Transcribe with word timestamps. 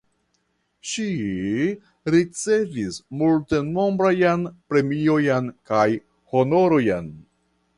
Ŝi 0.91 1.03
ricevis 2.15 2.97
multenombrajn 3.19 4.49
premiojn 4.73 5.53
kaj 5.71 5.87
honorojn. 6.35 7.13